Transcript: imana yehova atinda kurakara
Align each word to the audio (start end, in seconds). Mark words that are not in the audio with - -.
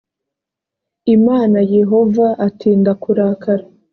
imana 1.15 1.57
yehova 1.75 2.27
atinda 2.47 2.91
kurakara 3.01 3.63